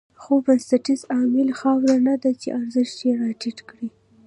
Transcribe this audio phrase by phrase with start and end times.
[0.21, 3.87] خو بنسټیز عامل خاوره نه ده چې ارزښت یې راټيټ کړی.